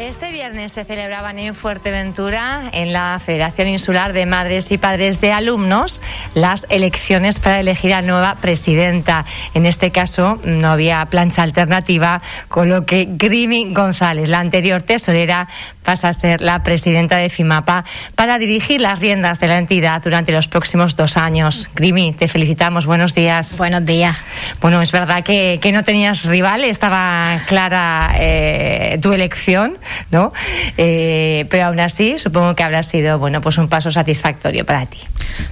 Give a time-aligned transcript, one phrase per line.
[0.00, 5.30] Este viernes se celebraban en Fuerteventura, en la Federación Insular de Madres y Padres de
[5.30, 6.00] Alumnos,
[6.32, 9.26] las elecciones para elegir a nueva presidenta.
[9.52, 15.48] En este caso no había plancha alternativa, con lo que Grimi González, la anterior tesorera,
[15.84, 20.32] pasa a ser la presidenta de FIMAPA para dirigir las riendas de la entidad durante
[20.32, 21.68] los próximos dos años.
[21.74, 22.86] Grimi, te felicitamos.
[22.86, 23.58] Buenos días.
[23.58, 24.16] Buenos días.
[24.62, 29.78] Bueno, es verdad que, no tenías rival, estaba clara eh, tu elección.
[30.10, 30.32] ¿No?
[30.76, 34.98] Eh, pero aún así, supongo que habrá sido, bueno, pues un paso satisfactorio para ti.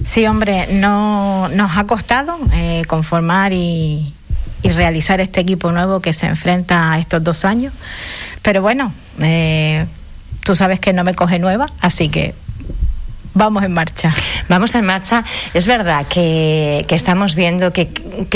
[0.04, 4.14] Sí, hombre, no nos ha costado eh, conformar y,
[4.64, 7.72] realizar este equipo nuevo que se enfrenta a estos dos años,
[8.42, 9.86] pero bueno, eh,
[10.44, 12.34] tú sabes que no me coge nueva, así que
[13.38, 14.12] Vamos en marcha.
[14.48, 15.22] Vamos en marcha.
[15.54, 17.88] Es verdad que, estamos viendo que,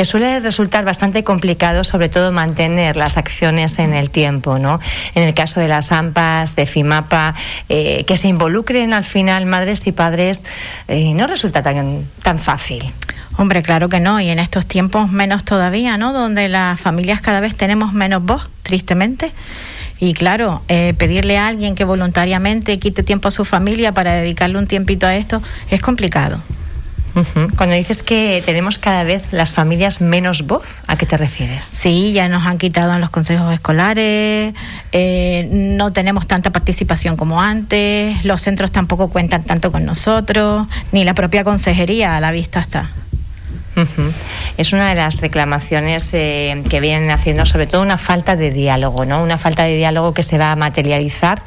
[0.05, 4.79] suele resultar bastante complicado, sobre todo, mantener las acciones en el tiempo, ¿no?
[5.17, 7.35] En el caso de las AMPAs, de FIMAPA,
[7.69, 10.47] eh, que se involucren al final madres y padres,
[10.87, 12.93] eh, no resulta tan, tan fácil.
[13.39, 16.13] Hombre, claro que no, y en estos tiempos menos todavía, ¿no?
[16.13, 19.33] Donde las familias cada vez tenemos menos voz, tristemente.
[19.99, 24.59] Y claro, eh, pedirle a alguien que voluntariamente quite tiempo a su familia para dedicarle
[24.59, 26.41] un tiempito a esto es complicado.
[27.57, 31.69] Cuando dices que tenemos cada vez las familias menos voz, ¿a qué te refieres?
[31.71, 34.55] Sí, ya nos han quitado en los consejos escolares,
[34.93, 41.05] eh, no tenemos tanta participación como antes, los centros tampoco cuentan tanto con nosotros, ni
[41.05, 42.91] la propia consejería a la vista está.
[44.59, 49.07] Es una de las reclamaciones eh, que vienen haciendo, sobre todo una falta de diálogo,
[49.07, 49.23] ¿no?
[49.23, 51.43] Una falta de diálogo que se va a materializar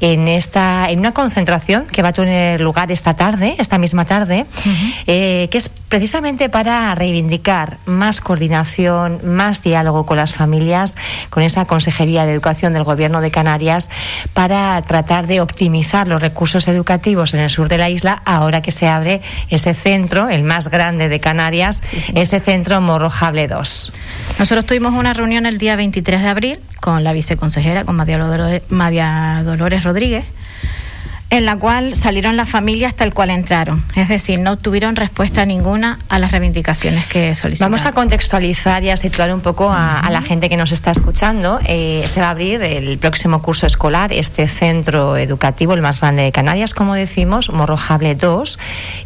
[0.00, 4.44] en esta, en una concentración que va a tener lugar esta tarde, esta misma tarde,
[5.06, 10.96] eh, que es precisamente para reivindicar más coordinación, más diálogo con las familias,
[11.30, 13.90] con esa Consejería de Educación del Gobierno de Canarias,
[14.34, 18.72] para tratar de optimizar los recursos educativos en el sur de la isla, ahora que
[18.72, 21.53] se abre ese centro, el más grande de Canarias
[22.14, 23.92] ese centro Morrojable 2.
[24.38, 29.84] Nosotros tuvimos una reunión el día 23 de abril con la viceconsejera, con María Dolores
[29.84, 30.24] Rodríguez
[31.36, 33.84] en la cual salieron las familias tal cual entraron.
[33.96, 37.72] Es decir, no tuvieron respuesta ninguna a las reivindicaciones que solicitaron.
[37.72, 41.58] Vamos a contextualizar y a situar un poco a, la gente que nos está escuchando.
[41.66, 46.22] Eh, se va a abrir el próximo curso escolar este centro educativo, el más grande
[46.22, 48.58] de Canarias, como decimos, Morrojable 2,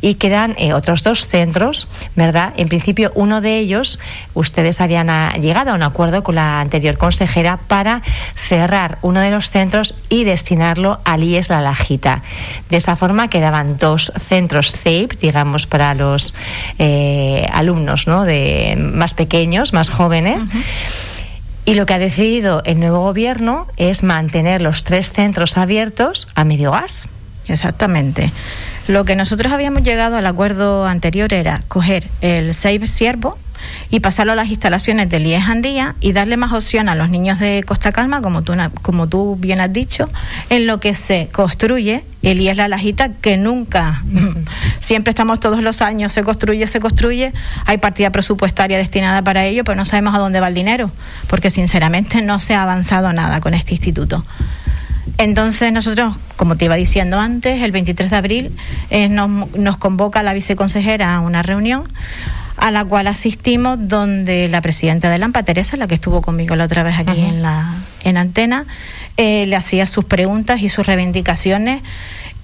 [0.03, 2.53] y quedan eh, otros dos centros, ¿verdad?
[2.59, 3.99] En principio, uno de ellos,
[4.35, 8.03] ustedes habían ah, llegado a un acuerdo con la anterior consejera para
[8.35, 12.18] cerrar uno de los centros y destinarlo al IES La Lajita.
[12.71, 16.35] De esa forma quedaban dos centros CEIP, digamos, para los
[16.79, 18.25] eh, alumnos ¿no?
[18.25, 20.49] de más pequeños, más jóvenes.
[21.65, 26.45] Y lo que ha decidido el nuevo gobierno es mantener los tres centros abiertos a
[26.45, 27.09] medio gas.
[27.47, 28.33] Exactamente.
[28.87, 33.39] Lo que nosotros habíamos llegado al acuerdo anterior era coger el SAVE Siervo,
[33.91, 37.39] y pasarlo a las instalaciones del IES Andía y darle más opción a los niños
[37.39, 40.09] de Costa Calma, como tú, como tú bien has dicho,
[40.51, 44.03] en lo que se construye el IES La Lajita, que nunca,
[44.81, 47.33] siempre estamos todos los años, se construye, se construye,
[47.65, 50.91] hay partida presupuestaria destinada para ello, pero no sabemos a dónde va el dinero,
[51.29, 54.25] porque sinceramente no se ha avanzado nada con este instituto.
[55.17, 58.57] Entonces nosotros, como te iba diciendo antes, el 23 de abril
[58.91, 61.89] eh, nos, nos convoca la viceconsejera a una reunión
[62.59, 66.65] a la cual asistimos donde la presidenta de Lampa, Teresa, la que estuvo conmigo la
[66.65, 67.75] otra vez aquí en la
[68.05, 68.67] en antena,
[69.17, 71.83] eh, le hacía sus preguntas y sus reivindicaciones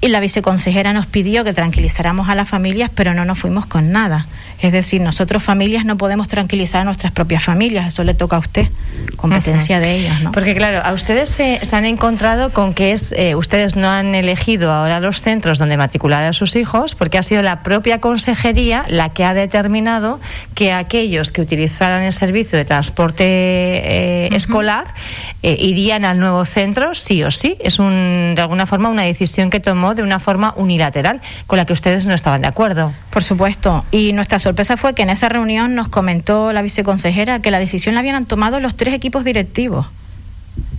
[0.00, 3.90] y la viceconsejera nos pidió que tranquilizáramos a las familias, pero no nos fuimos con
[3.90, 4.26] nada.
[4.60, 8.38] Es decir, nosotros familias no podemos tranquilizar a nuestras propias familias, eso le toca a
[8.38, 8.68] usted,
[9.16, 10.22] competencia de ellas.
[10.22, 10.32] ¿no?
[10.32, 14.72] Porque claro, a ustedes se, han encontrado con que es, eh, ustedes no han elegido
[14.72, 19.08] ahora los centros donde matricular a sus hijos, porque ha sido la propia consejería la
[19.08, 20.20] que ha determinado
[20.54, 24.94] que aquellos que utilizaran el servicio de transporte eh, escolar
[25.42, 27.56] eh, irían al nuevo centro sí o sí.
[27.60, 31.64] Es un, de alguna forma una decisión que tomó de una forma unilateral, con la
[31.64, 32.92] que ustedes no estaban de acuerdo.
[33.10, 33.84] Por supuesto.
[33.90, 37.94] Y nuestra sorpresa fue que en esa reunión nos comentó la viceconsejera que la decisión
[37.94, 39.86] la habían tomado los tres equipos directivos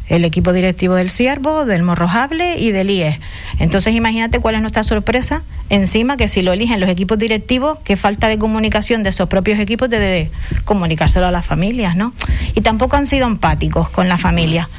[0.07, 3.19] el equipo directivo del Ciervo, del Morrojable y del IES.
[3.59, 5.41] Entonces imagínate cuál es nuestra sorpresa.
[5.69, 9.59] Encima que si lo eligen los equipos directivos, qué falta de comunicación de esos propios
[9.59, 10.31] equipos de, de
[10.63, 12.13] comunicárselo a las familias, ¿no?
[12.53, 14.69] Y tampoco han sido empáticos con la familia,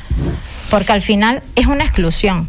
[0.71, 2.49] porque al final es una exclusión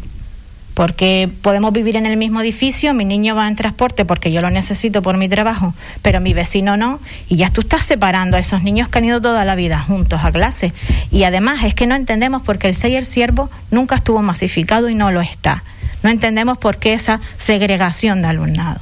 [0.78, 4.48] porque podemos vivir en el mismo edificio, mi niño va en transporte porque yo lo
[4.48, 8.62] necesito por mi trabajo, pero mi vecino no, y ya tú estás separando a esos
[8.62, 10.72] niños que han ido toda la vida juntos a clase.
[11.10, 14.22] Y además es que no entendemos por qué el 6 y el siervo nunca estuvo
[14.22, 15.64] masificado y no lo está.
[16.04, 18.78] No entendemos por qué esa segregación de alumnado.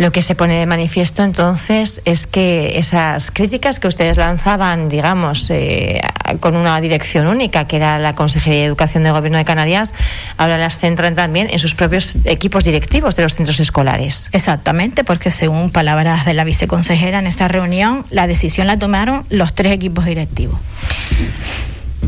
[0.00, 5.50] Lo que se pone de manifiesto entonces es que esas críticas que ustedes lanzaban, digamos,
[5.50, 6.00] eh,
[6.40, 9.92] con una dirección única, que era la Consejería de Educación del Gobierno de Canarias,
[10.38, 14.30] ahora las centran también en sus propios equipos directivos de los centros escolares.
[14.32, 19.52] Exactamente, porque según palabras de la viceconsejera en esa reunión, la decisión la tomaron los
[19.52, 20.58] tres equipos directivos.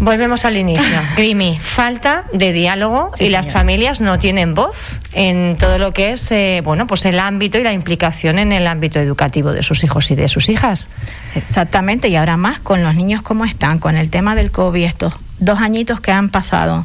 [0.03, 0.99] Volvemos al inicio.
[1.17, 6.33] Grimi, falta de diálogo y las familias no tienen voz en todo lo que es
[6.33, 10.11] eh, bueno, pues el ámbito y la implicación en el ámbito educativo de sus hijos
[10.11, 10.91] y de sus hijas.
[11.37, 15.15] Exactamente, y ahora más con los niños como están, con el tema del COVID, estos
[15.39, 16.85] dos añitos que han pasado,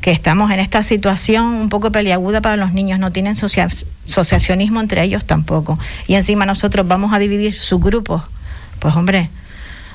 [0.00, 5.02] que estamos en esta situación un poco peliaguda para los niños, no tienen asociacionismo entre
[5.02, 5.80] ellos tampoco.
[6.06, 8.22] Y encima nosotros vamos a dividir sus grupos.
[8.78, 9.30] Pues hombre,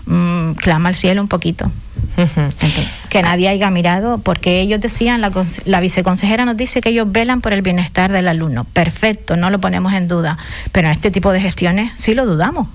[0.07, 1.71] mmm, clama al cielo un poquito.
[3.09, 5.31] que nadie haya mirado, porque ellos decían, la,
[5.65, 8.63] la viceconsejera nos dice que ellos velan por el bienestar del alumno.
[8.65, 10.38] Perfecto, no lo ponemos en duda,
[10.71, 12.68] pero en este tipo de gestiones sí lo dudamos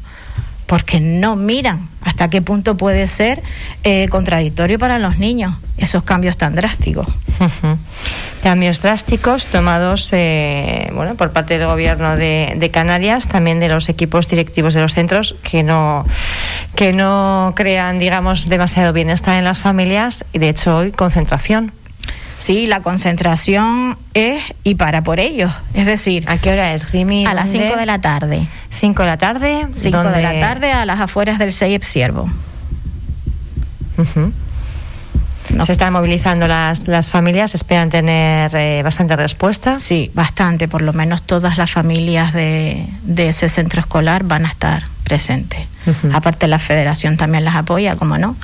[0.72, 3.42] porque no miran hasta qué punto puede ser
[3.84, 7.06] eh, contradictorio para los niños esos cambios tan drásticos.
[8.42, 14.28] Cambios drásticos tomados eh, bueno, por parte del gobierno de, Canarias, también de los equipos
[14.28, 16.06] directivos de los centros que no,
[16.74, 21.72] que no crean, digamos, demasiado bienestar en las familias y de hecho hoy concentración.
[22.38, 25.52] Sí, la concentración es y para por ellos.
[25.74, 27.24] Es decir, ¿a qué hora es, Grimi?
[27.24, 28.48] A las 5 de la tarde.
[28.80, 29.68] 5 de la tarde.
[29.72, 32.28] 5 de la tarde a las afueras del CEIEP Siervo.
[35.64, 39.78] Se están movilizando las, las familias, esperan tener eh, bastante respuesta.
[39.78, 44.48] Sí, bastante, por lo menos todas las familias de, de ese centro escolar van a
[44.48, 45.60] estar presentes.
[46.14, 48.34] Aparte la federación también las apoya, como no.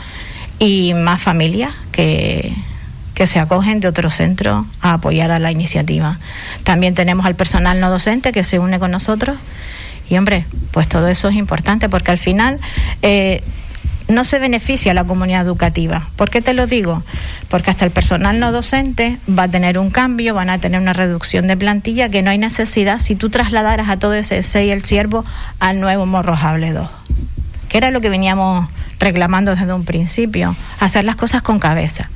[0.59, 2.53] Y más familias que,
[3.15, 6.19] que se acogen de otro centro a apoyar a la iniciativa.
[6.65, 9.39] También tenemos al personal no docente que se une con nosotros
[10.11, 12.61] y hombre, pues todo eso es importante porque al final
[13.01, 13.43] eh,
[14.09, 16.09] no se beneficia a la comunidad educativa.
[16.17, 17.03] ¿Por qué te lo digo?
[17.49, 20.95] Porque hasta el personal no docente va a tener un cambio, van a tener una
[20.95, 24.71] reducción de plantilla que no hay necesidad si tú trasladaras a todo ese 6 y
[24.71, 25.25] el siervo
[25.61, 26.89] al nuevo Morrojable 2.
[27.69, 28.69] Que era lo que veníamos
[28.99, 32.09] reclamando desde un principio, hacer las cosas con cabeza.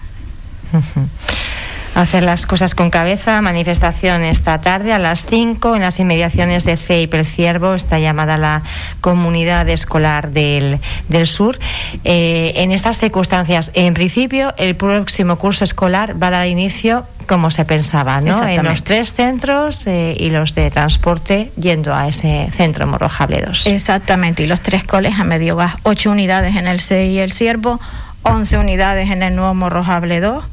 [1.94, 3.42] Hacer las cosas con cabeza.
[3.42, 7.74] Manifestación esta tarde a las 5 en las inmediaciones de CEIP El Ciervo.
[7.74, 8.62] Está llamada la
[9.02, 11.58] Comunidad Escolar del, del Sur.
[12.04, 17.50] Eh, en estas circunstancias, en principio, el próximo curso escolar va a dar inicio como
[17.50, 18.46] se pensaba, ¿no?
[18.48, 23.66] En los tres centros eh, y los de transporte yendo a ese centro Morrojable 2.
[23.66, 27.32] Exactamente, y los tres coles a medio gas, ocho unidades en el CEI y el
[27.32, 27.80] Ciervo,
[28.22, 30.44] 11 unidades en el nuevo Morrojable 2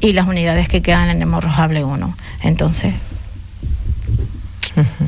[0.00, 2.16] y las unidades que quedan en el Morrojable 1.
[2.42, 2.94] Entonces,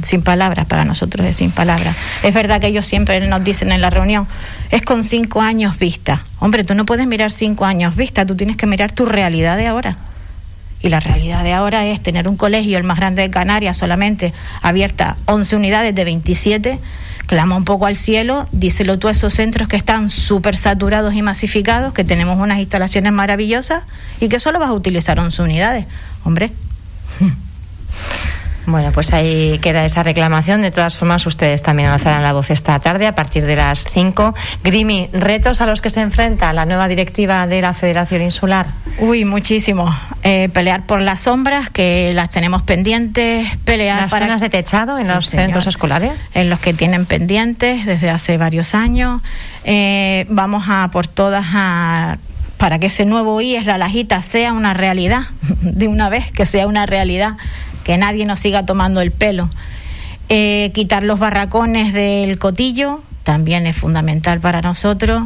[0.02, 1.96] sin palabras, para nosotros es sin palabras.
[2.22, 4.26] Es verdad que ellos siempre nos dicen en la reunión,
[4.70, 6.24] es con cinco años vista.
[6.38, 9.66] Hombre, tú no puedes mirar cinco años vista, tú tienes que mirar tu realidad de
[9.66, 9.96] ahora.
[10.82, 14.32] Y la realidad de ahora es tener un colegio, el más grande de Canarias, solamente
[14.62, 16.78] abierta 11 unidades de 27
[17.26, 21.22] clama un poco al cielo, díselo tú a esos centros que están súper saturados y
[21.22, 23.84] masificados, que tenemos unas instalaciones maravillosas
[24.20, 25.86] y que solo vas a utilizar 11 unidades.
[26.24, 26.52] Hombre.
[28.66, 30.62] Bueno, pues ahí queda esa reclamación.
[30.62, 34.34] De todas formas, ustedes también alzarán la voz esta tarde a partir de las 5.
[34.62, 38.66] Grimi, retos a los que se enfrenta la nueva directiva de la Federación Insular.
[38.98, 39.94] Uy, muchísimo.
[40.22, 44.26] Eh, pelear por las sombras, que las tenemos pendientes, pelear ¿Las para...
[44.26, 46.28] zonas de techado en los centros escolares?
[46.34, 49.22] En los que tienen pendientes desde hace varios años.
[49.64, 52.16] Eh, vamos a por todas a
[52.56, 55.22] para que ese nuevo IES, la lajita, sea una realidad,
[55.62, 57.32] de una vez, que sea una realidad
[57.82, 59.48] que nadie nos siga tomando el pelo.
[60.28, 65.22] Eh, quitar los barracones del cotillo también es fundamental para nosotros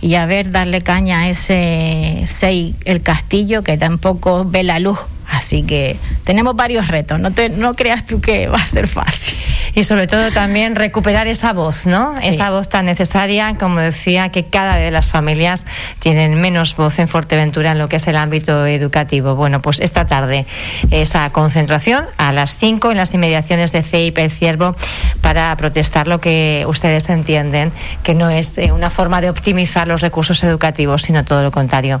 [0.00, 4.98] y a ver darle caña a ese sei, el castillo que tampoco ve la luz
[5.36, 9.36] así que tenemos varios retos no te no creas tú que va a ser fácil
[9.74, 12.14] y sobre todo también recuperar esa voz, ¿no?
[12.22, 15.66] Esa voz tan necesaria, como decía, que cada vez las familias
[15.98, 19.34] tienen menos voz en Fuerteventura en lo que es el ámbito educativo.
[19.34, 20.46] Bueno, pues esta tarde
[20.92, 24.76] esa concentración a las 5 en las inmediaciones de CEIP El Ciervo
[25.20, 27.72] para protestar lo que ustedes entienden
[28.04, 32.00] que no es eh, una forma de optimizar los recursos educativos, sino todo lo contrario.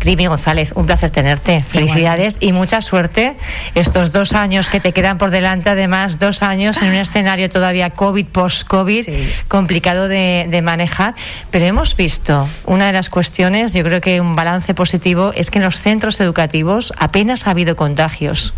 [0.00, 1.60] Grimi González, un placer tenerte.
[1.60, 3.36] Felicidades y mucha suerte
[3.74, 7.90] estos dos años que te quedan por delante, además dos años en un escenario todavía
[7.90, 9.06] COVID, post-COVID,
[9.48, 11.14] complicado de, de manejar.
[11.50, 15.58] Pero hemos visto una de las cuestiones, yo creo que un balance positivo, es que
[15.58, 18.54] en los centros educativos apenas ha habido contagios.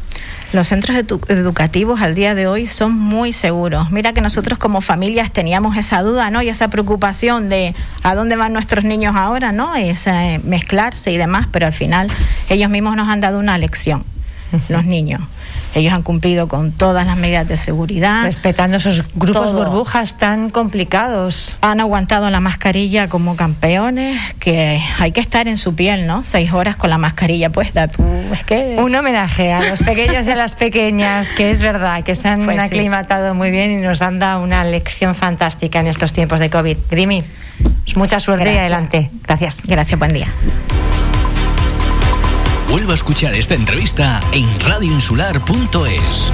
[0.52, 3.90] Los centros edu- educativos al día de hoy son muy seguros.
[3.90, 6.40] Mira que nosotros como familias teníamos esa duda, ¿no?
[6.40, 9.74] Y esa preocupación de a dónde van nuestros niños ahora, ¿no?
[9.74, 12.08] Ese, eh, mezclarse y demás, pero al final
[12.48, 14.04] ellos mismos nos han dado una lección,
[14.68, 15.20] los niños.
[15.76, 18.24] Ellos han cumplido con todas las medidas de seguridad.
[18.24, 19.64] Respetando esos grupos Todo.
[19.64, 21.58] burbujas tan complicados.
[21.60, 26.24] Han aguantado la mascarilla como campeones, que hay que estar en su piel, ¿no?
[26.24, 27.88] Seis horas con la mascarilla puesta.
[27.88, 28.02] Tú,
[28.32, 28.76] es que...
[28.78, 32.46] Un homenaje a los pequeños y a las pequeñas, que es verdad, que se han
[32.46, 32.62] Pues sí.
[32.62, 36.78] aclimatado muy bien y nos han dado una lección fantástica en estos tiempos de COVID.
[36.90, 37.22] Grimi,
[37.96, 39.10] mucha suerte y adelante.
[39.26, 39.62] Gracias.
[39.66, 40.28] Gracias, buen día.
[42.68, 46.32] Vuelva a escuchar esta entrevista en radioinsular.es.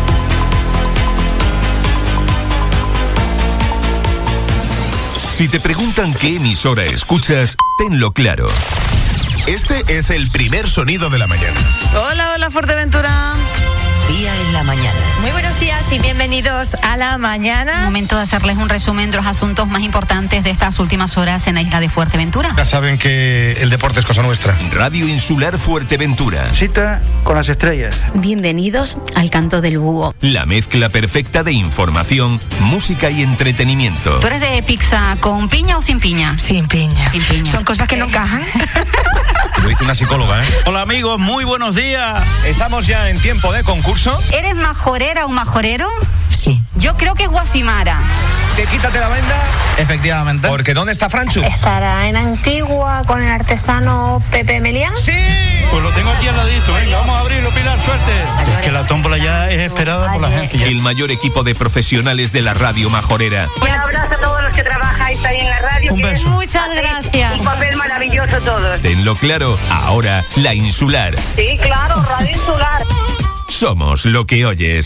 [5.30, 8.46] Si te preguntan qué emisora escuchas, tenlo claro.
[9.46, 11.60] Este es el primer sonido de la mañana.
[12.08, 13.34] Hola, hola Fuerteventura.
[14.18, 14.98] Día en la mañana.
[15.22, 17.84] Muy buenos días y bienvenidos a la mañana.
[17.84, 21.54] Momento de hacerles un resumen de los asuntos más importantes de estas últimas horas en
[21.54, 22.54] la isla de Fuerteventura.
[22.58, 24.54] Ya saben que el deporte es cosa nuestra.
[24.70, 26.46] Radio Insular Fuerteventura.
[26.48, 27.96] Cita con las estrellas.
[28.14, 30.14] Bienvenidos al canto del búho.
[30.20, 34.20] La mezcla perfecta de información, música y entretenimiento.
[34.20, 36.38] ¿Tú eres de pizza con piña o sin piña?
[36.38, 37.10] Sin piña.
[37.10, 37.50] Sin piña.
[37.50, 38.44] Son cosas que no encajan.
[39.62, 40.48] Lo dice una psicóloga, ¿eh?
[40.66, 42.20] Hola amigos, muy buenos días.
[42.44, 44.18] Estamos ya en tiempo de concurso.
[44.32, 45.88] ¿Eres majorera o majorero?
[46.28, 46.61] Sí.
[46.82, 47.96] Yo creo que es Guasimara.
[48.56, 49.36] Te quítate la venda.
[49.78, 50.48] Efectivamente.
[50.48, 51.40] Porque ¿dónde está Franchu?
[51.40, 54.92] ¿Estará en Antigua con el artesano Pepe Melián?
[54.98, 55.12] Sí.
[55.70, 58.12] Pues lo tengo aquí al ladito, venga, vamos a abrirlo, Pilar, suerte.
[58.56, 60.58] Es que la tómbola ya es esperada por la gente.
[60.58, 60.66] ya.
[60.66, 63.48] El mayor equipo de profesionales de la radio majorera.
[63.62, 65.94] Un abrazo a todos los que trabajáis ahí en la radio.
[65.94, 66.28] Un beso.
[66.30, 67.38] Muchas gracias.
[67.38, 68.80] Un papel maravilloso todos.
[68.80, 71.14] Tenlo claro, ahora la Insular.
[71.36, 72.82] Sí, claro, Radio Insular.
[73.48, 74.80] Somos lo que oyes.